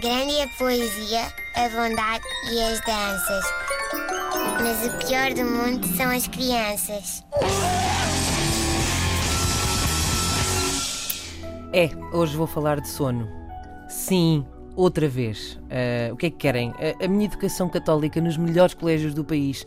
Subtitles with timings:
[0.00, 1.26] Grande é a poesia,
[1.56, 3.44] a bondade e as danças.
[4.62, 7.22] Mas o pior do mundo são as crianças.
[11.74, 13.28] É, hoje vou falar de sono.
[13.90, 15.60] Sim, outra vez.
[15.64, 16.72] Uh, o que é que querem?
[16.78, 19.66] A, a minha educação católica nos melhores colégios do país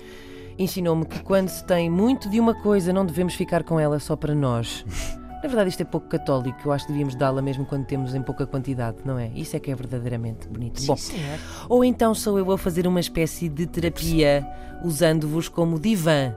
[0.57, 4.15] ensinou-me que quando se tem muito de uma coisa, não devemos ficar com ela só
[4.15, 4.83] para nós.
[5.43, 6.57] Na verdade, isto é pouco católico.
[6.65, 9.27] Eu acho que devíamos dá-la mesmo quando temos em pouca quantidade, não é?
[9.35, 10.79] Isso é que é verdadeiramente bonito.
[10.79, 11.39] Sim, Bom, senhor.
[11.67, 14.47] ou então sou eu a fazer uma espécie de terapia
[14.83, 16.33] usando-vos como divã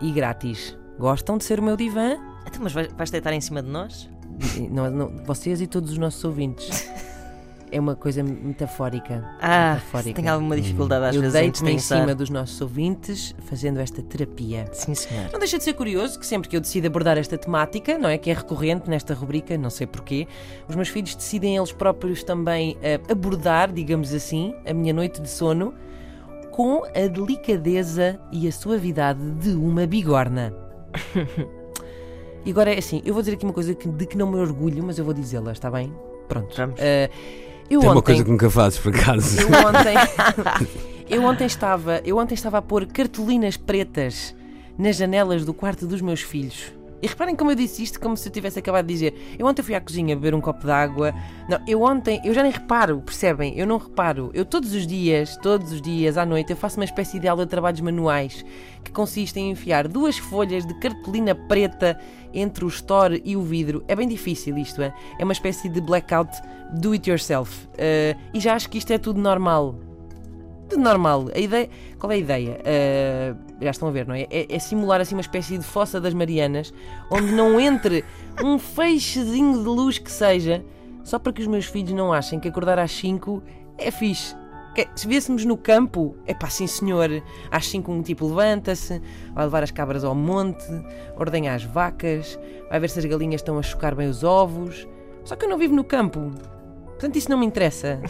[0.00, 0.76] e grátis.
[0.98, 2.16] Gostam de ser o meu divã?
[2.46, 4.08] Então, mas vais, deitar em cima de nós?
[4.70, 6.88] Não- não- vocês e todos os nossos ouvintes.
[7.70, 9.24] É uma coisa metafórica.
[9.40, 10.20] Ah, metafórica.
[10.22, 14.02] tenho alguma dificuldade às eu vezes em deito-me em cima dos nossos ouvintes fazendo esta
[14.02, 14.66] terapia.
[14.72, 15.30] Sim, senhor.
[15.32, 18.16] Não deixa de ser curioso que sempre que eu decido abordar esta temática, não é?
[18.18, 20.26] Que é recorrente nesta rubrica, não sei porquê,
[20.68, 25.28] os meus filhos decidem eles próprios também eh, abordar, digamos assim, a minha noite de
[25.28, 25.74] sono
[26.50, 30.52] com a delicadeza e a suavidade de uma bigorna.
[32.44, 34.38] e agora é assim, eu vou dizer aqui uma coisa que- de que não me
[34.38, 35.92] orgulho, mas eu vou dizê-la, está bem?
[36.28, 36.54] Pronto.
[36.56, 36.76] Vamos.
[36.78, 37.08] Eh,
[37.70, 38.02] eu Tem uma ontem...
[38.02, 39.40] coisa que nunca fazes, por acaso.
[39.40, 40.66] Eu ontem,
[41.08, 44.34] eu ontem estava, eu ontem estava a pôr cartolinas pretas
[44.78, 46.72] nas janelas do quarto dos meus filhos.
[47.00, 49.36] E reparem como eu disse isto, como se eu tivesse acabado de dizer.
[49.38, 51.14] Eu ontem fui à cozinha beber um copo de água.
[51.48, 53.56] Não, eu ontem, eu já nem reparo, percebem?
[53.56, 54.30] Eu não reparo.
[54.34, 57.44] Eu todos os dias, todos os dias à noite, eu faço uma espécie de aula
[57.44, 58.44] de trabalhos manuais
[58.82, 61.98] que consiste em enfiar duas folhas de cartolina preta
[62.34, 63.84] entre o store e o vidro.
[63.86, 64.92] É bem difícil isto, é?
[65.18, 66.30] É uma espécie de blackout
[66.72, 67.68] do it yourself.
[67.76, 69.87] Eh, e já acho que isto é tudo normal.
[70.68, 71.28] Tudo normal.
[71.34, 72.60] A ideia, qual é a ideia?
[72.64, 74.26] Eh, já estão a ver, não é?
[74.30, 74.46] é?
[74.54, 76.72] é simular assim uma espécie de fossa das Marianas,
[77.10, 78.04] onde não entre
[78.44, 80.62] um feixezinho de luz que seja,
[81.04, 83.42] só para que os meus filhos não achem que acordar às 5
[83.78, 84.36] é fixe.
[84.74, 87.08] Que- Se viéssemos no campo, é pá, sim senhor,
[87.50, 89.00] às 5 um tipo levanta-se,
[89.34, 90.66] vai levar as cabras ao monte,
[91.16, 92.38] ordenha as vacas,
[92.68, 94.86] vai ver se as galinhas estão a chocar bem os ovos.
[95.24, 96.30] Só que eu não vivo no campo.
[96.98, 98.00] Portanto, isso não me interessa.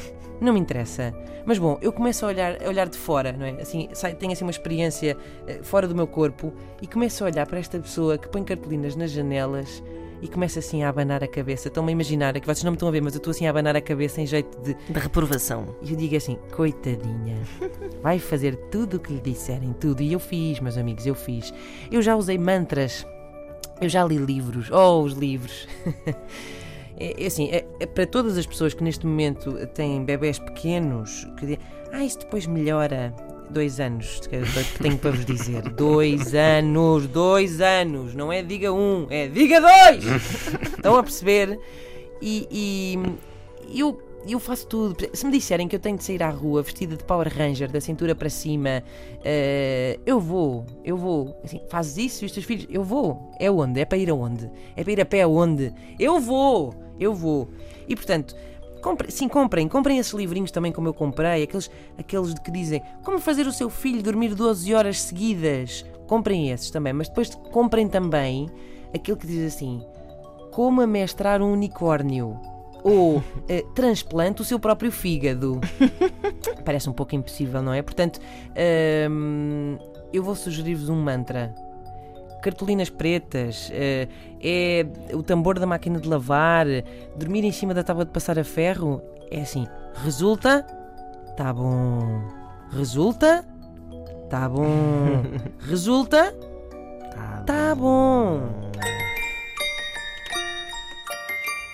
[0.40, 1.12] Não me interessa.
[1.44, 3.60] Mas bom, eu começo a olhar, a olhar de fora, não é?
[3.60, 3.88] Assim,
[4.18, 5.16] tenho assim uma experiência
[5.46, 8.94] eh, fora do meu corpo e começo a olhar para esta pessoa que põe cartolinas
[8.94, 9.82] nas janelas
[10.22, 11.68] e começa assim a abanar a cabeça.
[11.68, 13.46] Estão-me a imaginar, é que vocês não me estão a ver, mas eu estou assim
[13.46, 14.76] a abanar a cabeça em jeito de.
[14.92, 15.74] Da reprovação.
[15.82, 17.36] E eu digo assim: coitadinha,
[18.00, 20.02] vai fazer tudo o que lhe disserem, tudo.
[20.02, 21.52] E eu fiz, meus amigos, eu fiz.
[21.90, 23.04] Eu já usei mantras,
[23.80, 24.70] eu já li livros.
[24.70, 25.66] Oh, os livros!
[26.98, 31.24] É, é assim, é- é para todas as pessoas que neste momento têm bebés pequenos,
[31.38, 31.58] que dizem,
[31.92, 33.14] ah, isso depois melhora.
[33.50, 34.20] Dois anos,
[34.82, 35.62] tenho para vos dizer.
[35.72, 38.14] Dois anos, dois anos.
[38.14, 40.04] Não é diga um, é diga dois!
[40.76, 41.58] Estão a perceber?
[42.20, 42.46] E,
[43.72, 43.98] e eu,
[44.32, 44.96] eu faço tudo.
[45.12, 47.80] Se me disserem que eu tenho de sair à rua vestida de Power Ranger, da
[47.80, 48.82] cintura para cima,
[49.24, 51.38] eh, eu vou, eu vou.
[51.44, 52.66] Assim, fazes isso e os teus filhos?
[52.70, 53.30] Eu vou.
[53.38, 53.80] É onde?
[53.80, 54.50] É para ir aonde?
[54.76, 55.72] É para ir a pé aonde?
[55.98, 57.48] Eu vou, eu vou.
[57.88, 58.34] E portanto.
[58.82, 61.68] compre- sim, comprem, comprem esses livrinhos também como eu comprei, aqueles,
[61.98, 65.84] aqueles que dizem como fazer o seu filho dormir 12 horas seguidas.
[66.06, 68.48] Comprem esses também, mas depois comprem também
[68.94, 69.82] aquele que diz assim:
[70.52, 72.38] como amestrar um unicórnio
[72.82, 75.60] ou eh, transplante o seu próprio fígado.
[76.64, 77.82] Parece um pouco impossível, não é?
[77.82, 78.20] Portanto,
[79.10, 79.78] hum,
[80.12, 81.54] eu vou sugerir-vos um mantra.
[82.42, 84.06] Cartolinas pretas, eh,
[84.40, 86.66] é o tambor da máquina de lavar,
[87.16, 89.02] dormir em cima da tábua de passar a ferro.
[89.30, 89.66] É assim,
[90.04, 90.64] resulta?
[91.36, 92.22] Tá bom.
[92.70, 93.44] Resulta?
[94.30, 95.22] Tá bom.
[95.68, 96.32] Resulta?
[97.12, 98.67] Tá Tá bom.